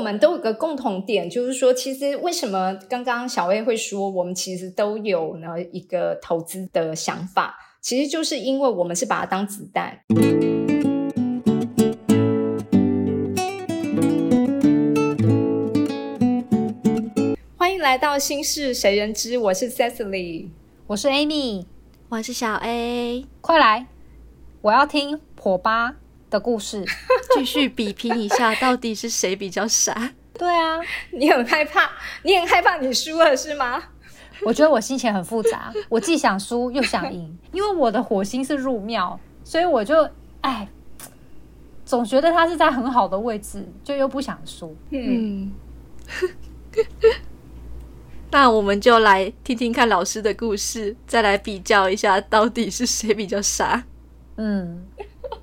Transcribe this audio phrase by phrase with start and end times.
[0.00, 10.00] 们都有个共同点，就是说，其实为什么刚刚小 A 会说，我们其实都有呢一个投资的想法，其实就是因为我们是把它当子弹。
[17.56, 20.48] 欢迎来到心事谁人知，我是 Cecily，
[20.86, 21.66] 我是 Amy，
[22.08, 23.86] 我是小 A，快来，
[24.62, 25.96] 我要听火巴
[26.30, 26.84] 的故事，
[27.34, 30.12] 继续比拼一下，到底是谁比较傻？
[30.34, 30.78] 对啊，
[31.10, 31.90] 你很害怕，
[32.22, 33.82] 你很害怕你输了是吗？
[34.42, 40.08] 我觉得我心情很复杂，我既想输又想赢， 因为我的火星是入庙，所以我就
[40.40, 40.66] 哎，
[41.84, 44.74] 总觉得他是在很好的位置，就又不想输。
[44.88, 45.52] 嗯，
[48.32, 53.84] 那我们就来听听看老师的故事，再来比较一下，到底是谁比较傻？
[54.36, 54.86] 嗯，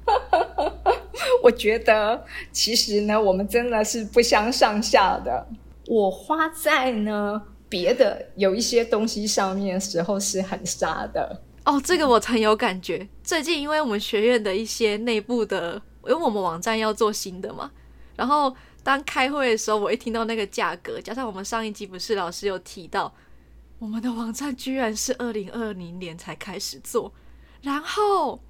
[1.43, 5.47] 我觉得其实呢，我们真的是不相上下的。
[5.87, 11.41] 我花在呢别的有一些东西上面的时候是很傻的。
[11.65, 13.07] 哦，这个我很有感觉。
[13.23, 17.69] 最近因为我们学院的一些内部的，因为我们网站要做新的嘛，
[18.15, 23.13] 然后当开会的时候，我一听到那个价格，加上我们上一集不是老师有提到，
[23.79, 27.11] 我们的网站居然是二零二零年才开始做，
[27.61, 28.41] 然后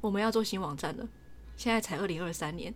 [0.00, 1.08] 我们要做新网站了，
[1.56, 2.74] 现在才二零二三年。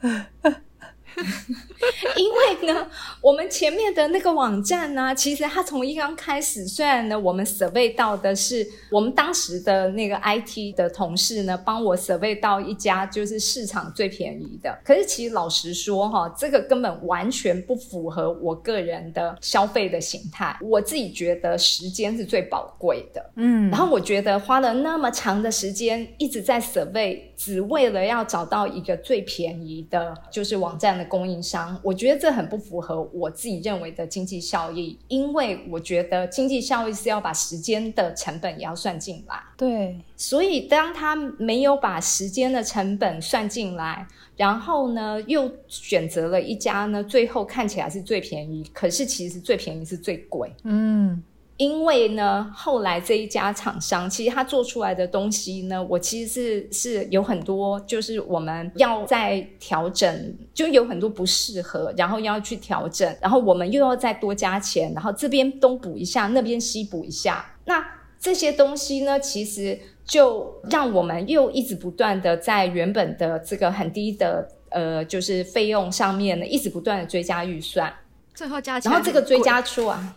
[2.16, 2.86] 因为呢，
[3.20, 14.78] 我们前面的那个网站呢，其实它从一刚开始，虽然呢，我们 survey 到的是我们当时的那个 IT 的同事呢，帮我 survey 到一家就是市场最便宜的。
[14.84, 20.56] 可是其实老实说哈，这个根本完全不符合我个人的消费的形态。
[20.60, 31.78] 我自己觉得时间是最宝贵的，嗯，然后我觉得花了那么长的时间一直在 survey，只为了要找到一个最便宜的，就是网站的供应商。
[31.82, 39.40] 我觉得这很不符合我自己认为的经济效益，因为我觉得经济效益是要把时间的成本也要算进来。
[39.56, 44.06] 对，所以当他没有把时间的成本算进来，
[44.36, 50.52] 然后呢又选择了一家呢，最后看起来是最便宜，可是其实最便宜是最贵。
[50.64, 51.22] 嗯，
[51.58, 67.84] 因为呢，后来这一家厂商其实他做出来的东西呢，我其实是是有很多，就是我们要在调整，就有很多不适合，然后要去调整，然后我们又要再多加钱，然后这边东补一下，那边西补一下，那
[68.20, 77.92] 这些东西呢，其实就让我们又一直不断的在原本的这个很低的呃，就是费用上面呢，一直不断的追加预算，
[78.32, 80.16] 最后加起来然后这个追加出啊，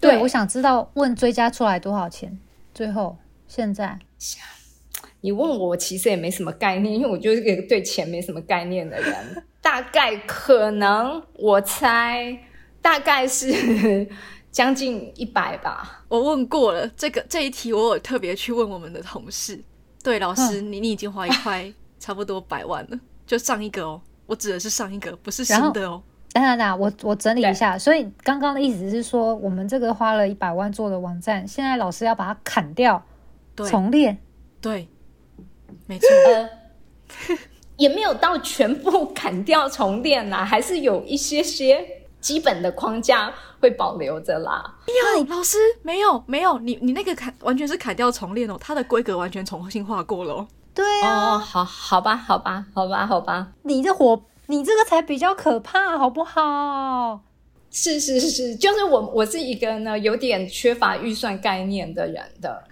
[0.00, 2.38] 对，我想知道问追加出来多少钱？
[2.74, 3.16] 最后
[3.46, 3.98] 现在
[5.20, 9.44] 你问我，我其实也没什么概念，因为我就是一个对钱没什么概念的人。
[9.60, 12.38] 大概可能我猜
[12.80, 14.06] 大概是
[14.52, 16.04] 将近一百吧。
[16.08, 19.60] 我问过了，这个这一题我有特别去问我们的同事。
[20.02, 26.00] 对，老师，你你已经花一块 差不多百万了，就上一个哦，我指的是上一个，不是新的哦。
[26.32, 27.78] 等等等，我我整理一下。
[27.78, 33.02] 所以刚刚的意思是说，我们这个花了一百万做的网站，现在老师要把它砍掉，
[33.56, 34.18] 对重练。
[34.60, 34.88] 对，
[35.86, 36.08] 没错。
[36.26, 36.48] 呃，
[37.76, 41.84] 也没有到全部砍掉重练啦，还是有一些些
[42.20, 44.74] 基本的框架会保留着啦。
[44.86, 50.48] 没有，老师没有没有，你你那个砍完全是砍掉重练哦，它的规格完全重新画过了哦。
[50.74, 57.22] 对啊，哦，好，好吧，好吧，好吧，好吧，你这火，你这个才比较可怕，好不好？
[57.70, 62.64] 是是是，就是我我是一个呢有点缺乏预算概念的人的，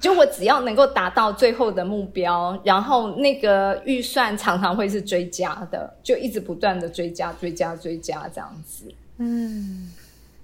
[0.00, 8.90] 就我只要能够达到最后的目标，然后那个预算常常会是追加的，就一直不断的追加、追加、追加这样子。
[9.18, 9.92] 嗯，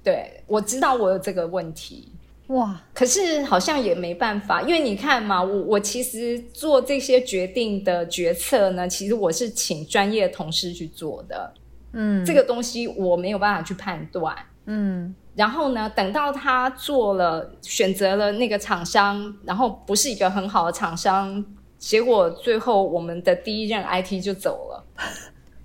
[0.05, 2.13] 对我知道我有这个问题，
[2.49, 11.53] 哇，可是好像也没办法，因为你看嘛，我我其实做这些决定的决策呢，其实我是请专业同事去做的，
[11.93, 14.37] 嗯，这个东西我没有办法去判断。
[14.65, 21.45] 嗯然后呢，等到他做了选择了那个厂商，然后不是一个很好的厂商，
[21.79, 24.85] 结果最后我们的第一任 IT 就走了，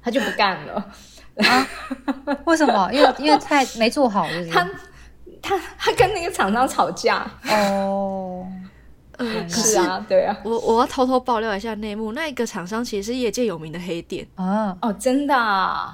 [0.01, 0.91] 他就不干了
[1.37, 1.67] 啊。
[2.45, 2.87] 为什么？
[2.93, 4.45] 因为因为太没做好，是？
[4.45, 4.69] 他
[5.43, 8.47] 他他跟那个厂商吵架，哦，
[9.17, 14.25] 嗯，是啊，对啊，我我要偷偷爆料一下内幕，那一个厂商其实是业界有名的黑店。
[14.35, 15.93] 啊，哦，真的、啊，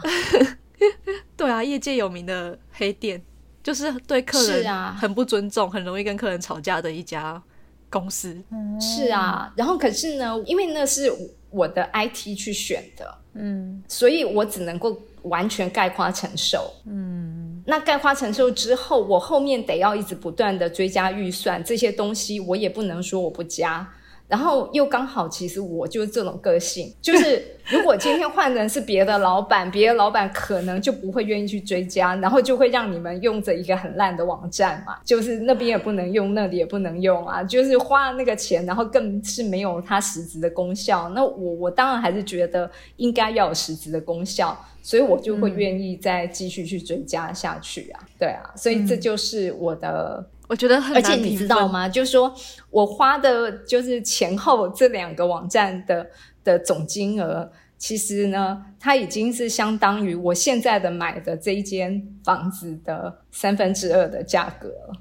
[1.36, 3.22] 对啊，业界有名的黑店，
[3.64, 7.42] 就是对客人是啊很不尊重，很容易跟客人吵架的一家
[7.90, 8.40] 公司。
[8.52, 9.52] 嗯是，啊。
[9.56, 11.12] 然后可是呢，因为那是
[11.50, 16.72] 我的 IT 去选的，嗯所以我只能够完全概括承受。
[16.86, 23.88] 嗯那概括承受之后，我后面得要一直不断的追加预算，这些东西我也不能说我不加。
[24.28, 41.10] 然后又刚好，其实我就是这种个性，就是如果今天换人是别的老板，别的老板可能就不会愿意去追加，然后就会让你们用着一个很烂的网站嘛，就是那边也不能用，那里也不能用啊， 就是花那个钱，然后更是没有它实质的功效。
[41.10, 44.56] 那我我当然还是觉得应该要有实质的功效，
[44.90, 51.38] 所以我就会愿意再继续去追加下去啊，对啊，所以这就是我的我觉得很而且你？
[51.38, 51.88] 知道吗？
[51.88, 52.34] 就是说
[52.72, 56.10] 我花的就是前后这两个网站的
[56.44, 64.96] 的总金额，其实呢，它已经是相当于我现在的买的这一间房子的三分之二的价格了。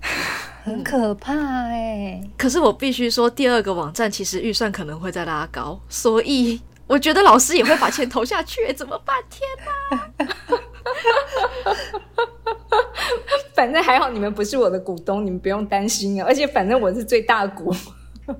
[0.62, 9.16] 很可怕哎、可是我必须说，第二个网站其实预算可能会再拉高，所以我觉得老师也会把钱投下去， 怎么办？
[9.30, 9.48] 天
[13.54, 16.26] 反正还好你们不是我的股东，你们不用担心啊。
[16.26, 17.72] 而且反正我是最大股。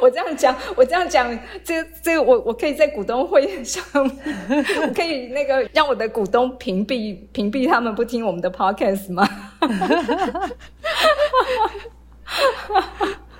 [0.00, 9.28] 我这样讲，我这样讲，这这个我我可以在股东会上，我可以那个让我的股东屏蔽屏蔽他们不听我们的 podcast 吗？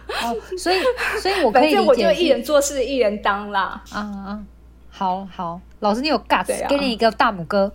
[0.09, 0.77] 哦，所以
[1.21, 3.83] 所以我可以理解是一人做事一人当啦。
[3.91, 4.45] 啊啊，
[4.89, 7.73] 好好，老师你有 guts，、啊给你一个大拇哥。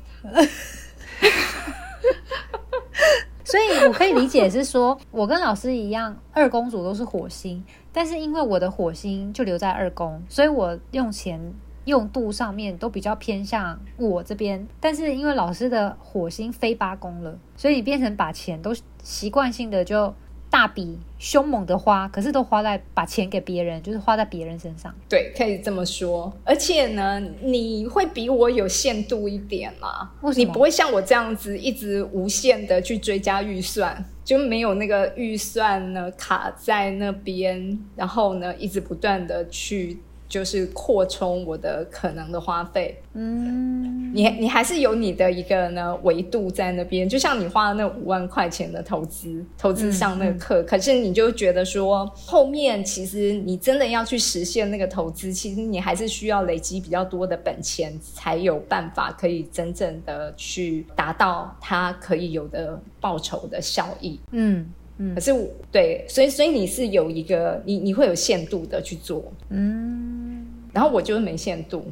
[3.45, 11.53] 所以我可以理解是说，我跟老师一样，二公主都是火星，但是因为我的火星就留在二宫，所以我用钱
[11.85, 14.65] 用度上面都比较偏向我这边。
[14.79, 20.11] 但是因为老师的火星飞八宫了，所以你变成把钱都习惯性的就
[20.53, 24.93] 大笔凶猛的花，可是都花在把钱给别人，就是花在别人身上。
[25.09, 26.31] 对，可以这么说。
[26.43, 39.97] 而且呢，你会比我有限度一点啦你不会像我这样子一直无限的去追加预算，就没有那个预算呢卡在那边，然后呢一直不断的去
[40.33, 42.99] 就是扩充我的可能的花费。
[43.13, 64.19] 嗯，你你还是有你的一个呢维度在那边，就像你花了那五万块钱的投资，投资上那个课，可是你就觉得说后面其实你真的要去实现那个投资，其实你还是需要累积比较多的本钱，才有办法可以真正的去达到它可以有的报酬的效益。
[64.31, 64.65] 嗯
[64.97, 71.85] 嗯可是我对，所以所以你是有一个你你会有限度的去做，嗯，然后我就是没限度。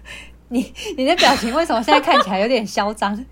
[0.50, 3.14] 你你的表情为什么现在看起来有点嚣张？
[3.14, 3.26] 你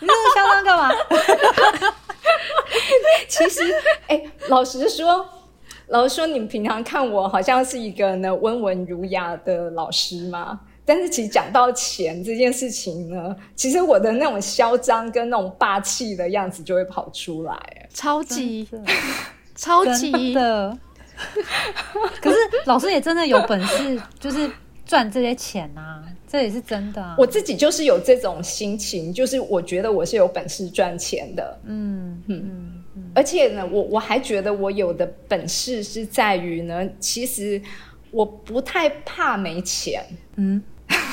[0.00, 0.90] 那么嚣张干嘛？
[3.28, 3.60] 其实，
[4.06, 5.26] 哎、老实说，
[5.88, 10.60] 老实说，你们平常看我好像是一个呢温文儒雅的老师嘛。
[10.84, 17.88] 但是其实讲到钱这件事情呢，其实我的那种嚣张跟那种霸气的样子就会跑出来。
[17.92, 18.68] 超级
[19.54, 20.76] 超真级的。
[22.20, 22.36] 可是
[22.66, 24.50] 老师也真的有本事，就是
[24.84, 27.14] 赚这些钱啊，这也是真的啊。
[27.16, 37.62] 我自己就是有这种心情，就是我觉得我是有本事赚钱的，嗯嗯嗯而且呢，我我还觉得我有的本事是在于呢，其实
[38.10, 40.04] 我不太怕没钱。
[40.34, 40.60] 嗯，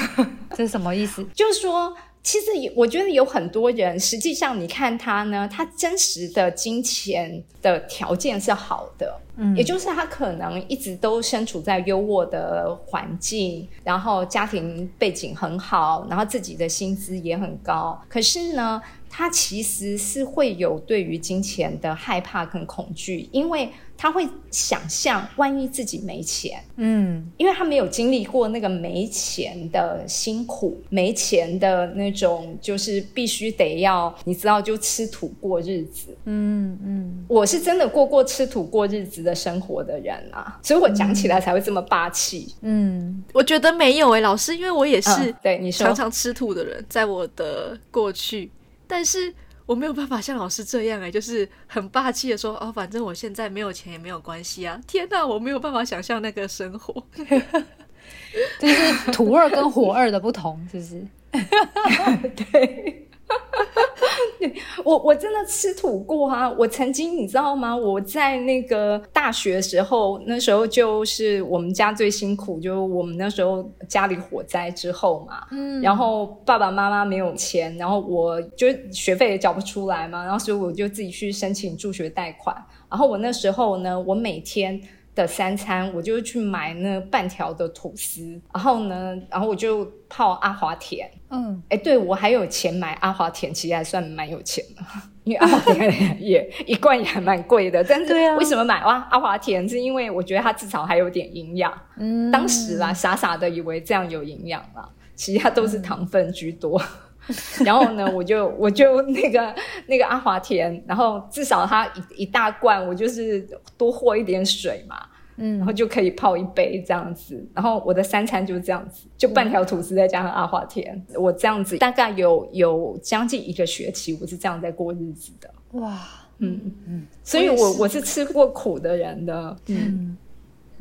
[0.51, 1.25] 这是什么意思？
[1.33, 9.55] 就是说，其实也我觉得有很多人，实际上你看他呢，他真实的金钱的条件是好的，嗯。
[9.55, 23.69] 也就是他可能一直都身处在优渥的环境，然后家庭背景很好，然后自己的薪资也很高，可是呢，他其实是会有对于金钱的害怕跟恐惧，因为
[24.01, 26.59] 他会想象万一自己没钱。
[26.77, 36.17] 嗯因为他没有经历过那个没钱的辛苦，没钱的那种，就是必须得要你知道，就吃土过日子。
[36.25, 42.55] 嗯嗯，我是真的过过吃土过日子的生活的人啊，所以我讲起来才会这么霸气。
[42.61, 48.49] 嗯我觉得没有诶、老师，因为我也是嗯对你说常常吃土的人，在我的过去，
[48.87, 49.31] 但是
[49.71, 54.77] 我没有办法像老师这样诶、 就是很霸气的说哦，反正我现在没有钱也没有关系啊！
[54.85, 57.01] 天哪，我没有办法想象那个生活。
[58.59, 61.07] 这是土二跟火二的不同，是不是？
[62.51, 63.07] 对。
[64.83, 66.49] 我我真的吃土过啊！
[66.57, 67.75] 我曾经你知道吗？
[67.75, 82.55] 我在那个大学的时候，那时候就是我们家最辛苦，就我们那时候家里火灾之后嘛，嗯然后爸爸妈妈没有钱，然后我就学费也缴不出来嘛，然后所以我就自己去申请助学贷款。
[82.89, 84.81] 然后我那时候呢，我每天
[85.13, 91.09] 的三餐，我就去买那半条的吐司，然后呢，然后我就泡阿华田。
[91.29, 94.81] 嗯，哎，对我还有钱买阿华田，其实还算蛮有钱的，
[95.23, 97.83] 因为阿华田 也一罐也还蛮贵的。
[97.83, 99.67] 但是为什么买哇阿华田？
[99.67, 101.71] 是因为我觉得它至少还有点营养。
[101.97, 106.81] 嗯当时啦，傻傻的以为这样有营养啦，其实它都是糖分居多。
[107.63, 109.55] 然后呢，我就我就那个
[109.87, 113.47] 那个阿华田，然后至少它一一大罐，我就是
[113.77, 114.97] 多和一点水嘛，
[115.37, 117.45] 嗯然后嗯，就可以泡一杯这样子。
[117.53, 125.49] 然后我的三餐就是这样子，就半条吐司再加上阿华田，我这样子大概有有将近一个学期，我是这样在过日子的。
[125.79, 125.99] 哇，
[126.39, 129.55] 嗯嗯所以我我我是吃过苦的人的。
[129.67, 129.77] 嗯。
[129.77, 130.17] 嗯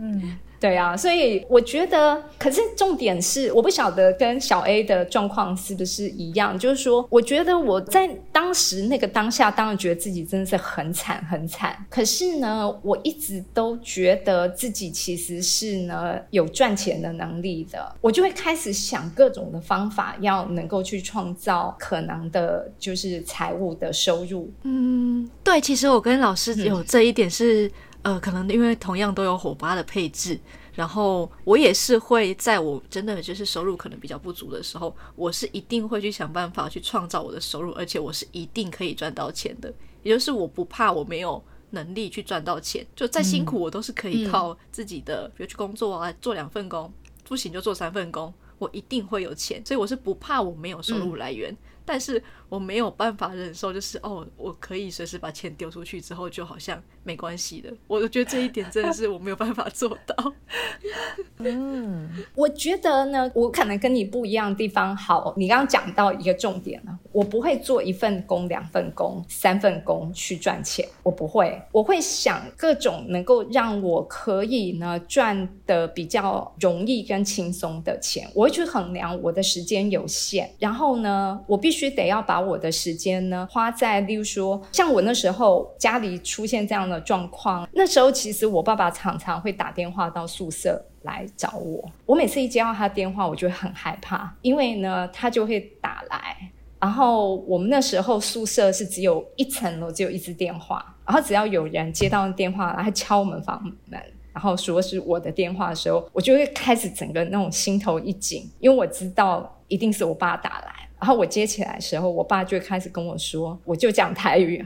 [0.03, 11.75] 嗯，对啊，所以我觉得，可是重点是，我不晓得跟小 A 的状况是不是一样，就是说，我觉得我在当时那个当下，当然觉得自己真的是很惨很惨。
[11.89, 24.53] 可是呢，我一直都觉得自己其实是呢有赚钱的能力的，我就会开始想各种的方法，要能够去创造可能的，就是财务的收入。
[24.65, 27.71] 嗯，对，其实我跟老师有这一点是，
[28.03, 30.39] 呃，可能因为同样都有火八的配置，
[30.73, 41.43] 然后我也是会在我真的就是收入可能比较不足的时候，我是一定会去想办法去创造我的收入，而且我是一定可以赚到钱的，也就是我不怕我没有。
[41.73, 46.93] 能力去赚到钱，就再辛苦我都是可以靠自己的，比如去工作啊，做两份工，
[47.23, 51.57] 不行就做三份工，我一定会有钱，所以我是不怕我没有收入来源。
[51.85, 57.73] 但是我没有办法忍受，就是哦，我可以随时把钱丢出去之后，就好像没关系的。
[57.87, 60.33] 我觉得这一点真的是我没有办法做到。
[61.39, 64.95] 嗯，我觉得呢，我可能跟你不一样的地方。
[64.95, 90.85] 好，你刚刚讲到一个重点了，我不会做一份工、两份工、三份工去赚钱，我不会，我会想各种能够让我可以呢赚的比较容易跟轻松的钱，我会去衡量我的时间有限，然后呢，我必须得要把我的时间呢花在，例如说，像我那时候家里出现这样的状况，那时候其实我爸爸常常会打电话到宿舍。
[91.03, 96.37] 来找我，我每次一接到他电话，我就很害怕，因为呢，他就会打来，
[96.79, 103.99] 然后我们那时候宿舍是只有一层楼，只有一支电话，然后只要有人接到电话，然后敲我们房门，
[104.35, 114.63] 然后说是我的电话的时候，我就会开始整个那种心头一紧，因为我知道一定是我爸打来，然后我接起来的时候，我爸就会开始跟我说，我就讲台语，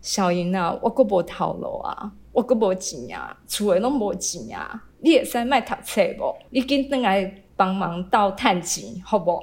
[0.00, 4.84] 小英啊，我阁无头路啊，我阁无钱啊，厝诶拢无钱啊。
[5.00, 6.34] 你也使卖读册不？
[6.50, 9.40] 你紧登来帮忙到探钱，好不？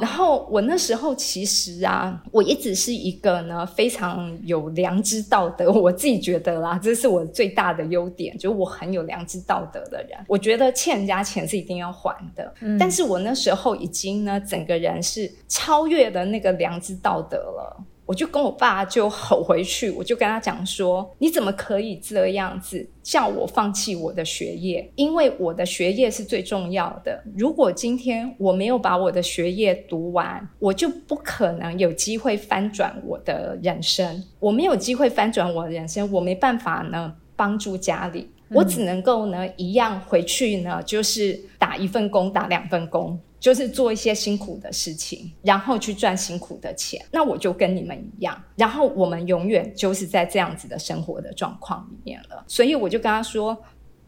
[0.00, 10.18] 然后我那时候其实啊，我一直是一个呢非常有良知道德，我自己觉得啦，这是我最大的优点，就是我很有良知道德的人。
[10.26, 17.84] 我觉得欠人家钱是一定要还的，但是我那时候已经呢，整个人是超越了那个良知道德了。
[18.08, 24.90] 我就跟我爸就吼回去，我就跟他讲说：“你怎么可以这样子叫我放弃我的学业？
[24.94, 27.22] 因为我的学业是最重要的。
[27.36, 34.24] 如果今天我没有把我的学业读完，我就不可能有机会翻转我的人生。
[34.40, 47.04] 我没有机会翻转我的人生，我没办法呢帮助家里，我只能够呢一样回去呢，就是打一份工，打两份工。”就是做一些辛苦的事情，然后去赚辛苦的钱。
[47.12, 52.44] 那我就跟你们一样，然后我们永远就是在这样子的生活的状况里面了。
[52.46, 53.56] 所以我就跟他说：“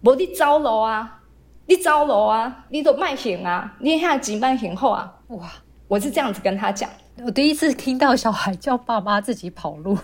[0.02, 1.22] 我，你招楼啊，
[1.66, 5.52] 你招楼啊，你都卖行啊，你现在几卖行后啊。”哇，
[5.86, 6.90] 我是这样子跟他讲。
[7.22, 9.96] 我第一次听到小孩叫爸妈自己跑路。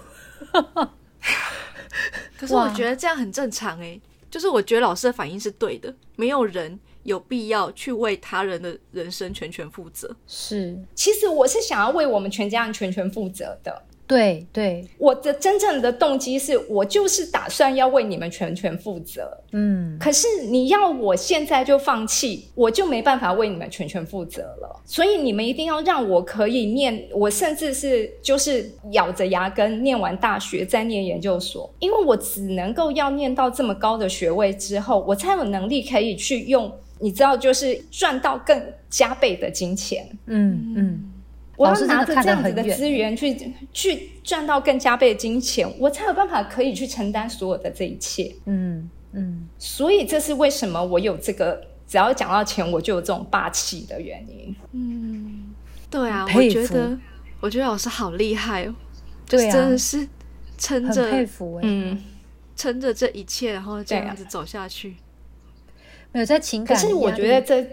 [2.38, 10.14] 可是我觉得这样很正常诶、就是我觉得老师的反应是对的，没有人有必要去为他人的人生全权负责。
[10.26, 13.82] 是，其实我是想要为我们全家人全权负责的。
[14.08, 19.36] 对对，我的真正的动机是我就是打算要为你们全权负责。
[19.50, 24.80] 嗯，可是你要我现在就放弃，我就没办法为你们全权负责了。
[24.84, 40.08] 所以你们一定要让我可以念，我甚至是就是咬着牙根念完大学再念研究所，因为我只能够要念到这么高的学位之后，我才有能力可以去用，你知道，就是赚到更加倍的金钱。
[40.26, 41.12] 嗯嗯，
[41.56, 48.34] 我要拿着这样子的资源去去赚到更加倍的金钱，我才有办法可以去承担所有的这一切。
[48.46, 54.54] 嗯嗯，所以这是为什么我有这个，只要讲到钱，我就有这种霸气的原因。
[54.72, 55.54] 嗯，
[55.90, 56.98] 对啊，我佩服觉得，
[57.40, 58.74] 我觉得老师好厉害哦，
[59.26, 60.06] 就是真的是
[60.58, 62.02] 撑很佩着服哎、嗯，
[62.56, 64.96] 撑着这一切，然后这样子走下去。
[66.16, 67.68] 没有在情可感可，是我觉得这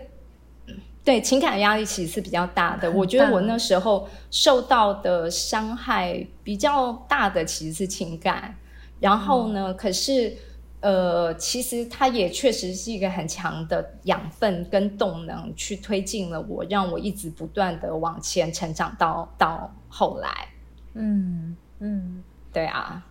[1.02, 2.90] 对情感压力其实是比较大的。
[2.90, 2.98] 很。
[3.00, 8.54] 我觉得我那时候受到的伤害比较大的其实是情感，
[9.00, 9.78] 然后呢，嗯。
[9.78, 10.36] 可是
[10.82, 20.50] 呃，其实它也确实是一个很强的养分跟动能，去推进了我，让我一直不断的往前成长到到后来。
[20.96, 22.22] 嗯嗯，
[22.52, 23.06] 对啊，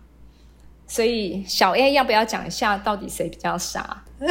[0.93, 4.03] 所以小 A 要不要讲一下到底谁比较傻？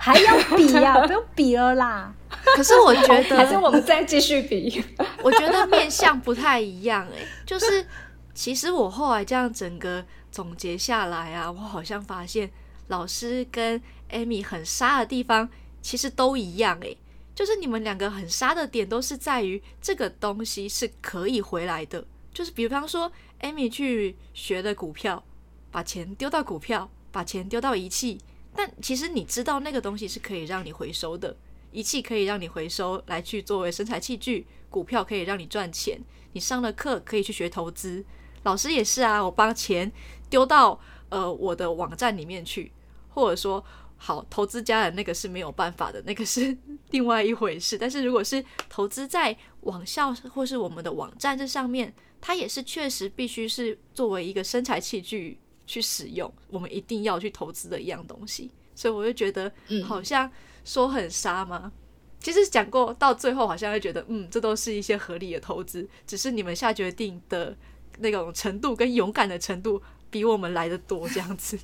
[0.00, 2.10] 还要比呀、不用比了啦。
[2.56, 4.82] 可是我觉得还是，我们再继续比？
[5.22, 7.84] 我觉得面相不太一样哎、就是
[8.32, 10.02] 其实我后来这样整个
[10.32, 12.50] 总结下来啊，我好像发现
[12.88, 13.78] 老师跟
[14.10, 15.46] Amy 很杀的地方
[15.82, 16.96] 其实都一样哎、
[17.34, 22.02] 就是你们两个很杀的点都是在于这个东西是可以回来的，
[22.32, 23.12] 就是比方说
[23.42, 25.22] Amy 去学的股票，
[25.70, 28.18] 把钱丢到股票，把钱丢到仪器，
[28.54, 31.36] 但其实你知道那个东西是可以让你回收的，
[31.72, 36.00] 仪器可以让你回收来去作为生产器具，股票可以让你赚钱，
[36.32, 38.04] 你上了课可以去学投资，
[38.42, 39.90] 老师也是啊，我把钱
[40.28, 42.72] 丢到呃我的网站里面去，
[43.08, 43.64] 或者说
[43.96, 46.56] 好投资家的那个是没有办法的，那个是
[46.90, 47.76] 另外一回事。
[47.76, 55.38] 但是如果是投资在网校或是我们的网站这上面，它也是确实必须是作为一个生产器具
[55.70, 58.50] 去使用，我们一定要去投资的一样东西。
[58.74, 60.28] 所以我就觉得嗯好像
[60.64, 61.70] 说很沙吗？
[62.18, 67.56] 其实讲过到最后，好像会觉得，嗯，这都是一些合理的投资，只是你们下决定的
[67.98, 71.58] 那种程度跟勇敢的程度比我们来的多，这样子。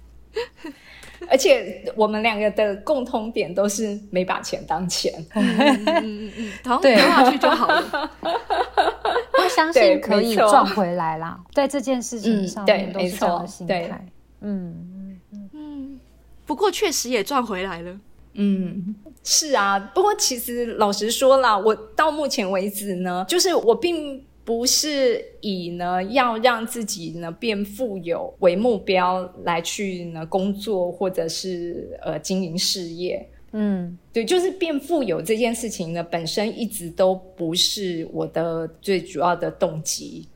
[1.30, 5.12] 而且我们两个的共通点都是没把钱当钱。
[5.34, 8.10] 嗯嗯嗯嗯，好像对丢下去就好了。
[9.38, 14.06] 我相信可以赚回来啦，在这件事情嗯上对面都是这样的没错对心态。
[14.40, 15.20] 嗯，
[15.54, 16.00] 嗯，
[16.44, 17.98] 不过确实也赚回来了。
[18.34, 19.78] 嗯，是啊。
[19.94, 33.28] 不过其实老实说啦，我到目前为止呢，就是我并不是以呢要让自己呢变富有为目标来去呢工作或者是呃经营事业。
[33.52, 40.28] 嗯对，就是变富有这件事情呢，本身一直都不是我的最主要的动机。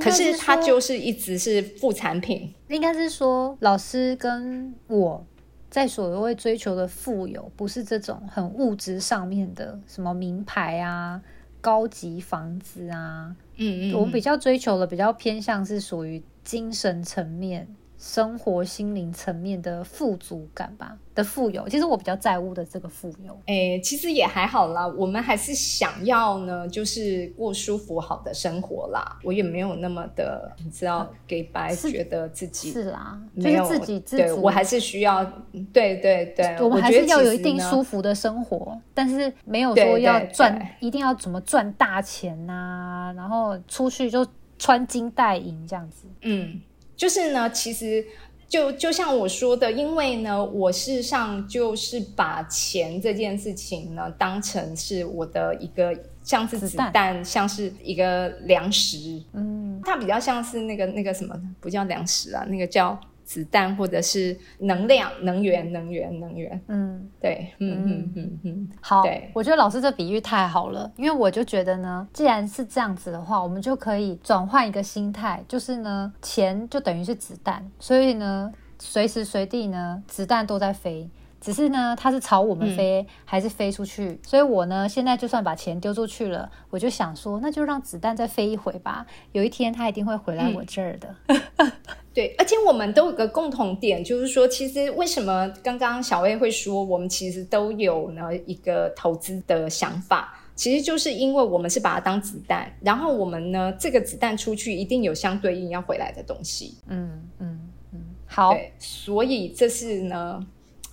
[0.00, 2.52] 可是它就是一直是副产品。
[2.68, 5.26] 应该是说，老师跟我
[5.70, 11.22] 在所谓追求的富有，不是这种很物质上面的什么名牌啊、
[11.60, 13.34] 高级房子啊。
[13.56, 21.68] 嗯嗯，我们比较追求的，比较偏向是属于精神层面、生活心灵层面的富足感吧的富有。
[21.68, 23.36] 其实我比较在乎的这个富有。
[23.46, 24.86] 诶，其实也还好啦。
[24.86, 29.18] 我们还是想要呢，就是过舒服好的生活啦。
[29.24, 34.22] 我也没有那么的，你知道，给白是觉得自己是啦，就没有是自己自足。
[34.22, 35.24] 对我还是需要，
[35.72, 44.24] 对对对，我们还是要有一定舒服的生活，但是没有对说要对赚对，一定要怎么赚大钱呐、然后出去就
[44.56, 46.06] 穿金戴银这样子。
[46.22, 46.60] 嗯，
[46.98, 48.04] 就是呢，其实
[48.48, 66.58] 就就像我说的，因为呢，我事实上就是把钱这件事情呢，当成是我的一个像是子弹，像是一个粮食，嗯，它比较像是那个那个什么，不叫粮食啊，那个叫子弹或者是能量、能源、能源、能源。
[66.68, 81.10] 嗯，对，嗯嗯嗯嗯，好对，我觉得老师这比喻太好了，因为我就觉得呢，既然是这样子的话，我们就可以转换一个心态，就是呢，钱就等于是子弹，所以呢，随时随地呢，子弹都在飞。
[81.40, 84.18] 只是呢，它是朝我们飞、还是飞出去？
[84.24, 89.06] 所以我呢，现在就算把钱丢出去了，我就想说，那就让子弹再飞一回吧。
[89.30, 91.14] 有一天，它一定会回来我这儿的。
[92.18, 107.60] 对，而且我们都有个共同点，就是说，其实为什么刚刚小薇会说，我们其实都有呢一个投资的想法，其实就是因为我们是把它当子弹，然后我们呢这个子弹出去一定有相对应要回来的东西，嗯嗯
[107.92, 110.44] 嗯，好，所以这是呢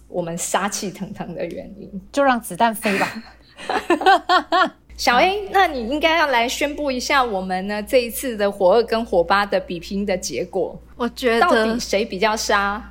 [0.07, 1.89] 我们杀气腾腾的原因。
[2.11, 3.23] 就让子弹飞吧。
[4.97, 12.81] 小 A，那你应该要来宣布一下我们呢这一次的火二跟火八的比拼的结果，我觉得到底，谁比较杀？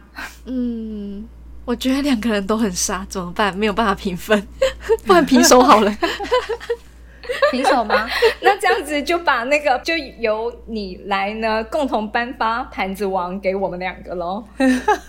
[0.44, 1.26] 嗯，
[1.64, 3.56] 我觉得两个人都很杀，怎么办？
[3.56, 4.46] 没有办法平分，
[5.06, 5.96] 不然平手好了。
[7.50, 8.08] 平手吗？
[8.40, 14.44] 那这样子就把那个就由你来呢共同颁发盘子王给我们两个喽。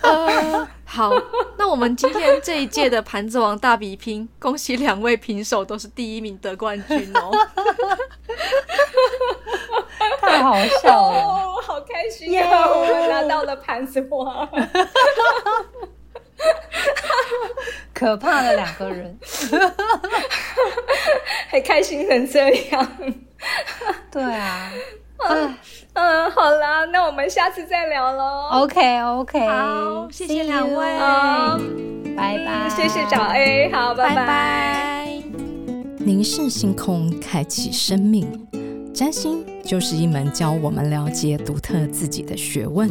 [0.02, 1.10] 呃，好，
[1.58, 7.30] 那我们今天这一届的盘子王大比拼，恭喜两位平手都是第一名得冠军哦。
[10.20, 11.18] 太好笑了。
[11.20, 12.36] 哦，好开心！
[12.40, 14.48] 我们拿到了盘子王。
[17.94, 19.18] 可怕的两个人，
[21.48, 22.88] 还开心成这样。
[24.10, 24.72] 对啊，
[25.94, 28.48] 嗯，好啦，那我们下次再聊喽。
[28.52, 31.58] OK OK，好谢谢两位好，
[32.16, 35.22] 拜拜，谢谢小 A，好，拜拜拜。
[35.98, 38.46] 凝视星空，开启生命。
[38.94, 42.90] 占星就是一门教我们了解独特自己的学问。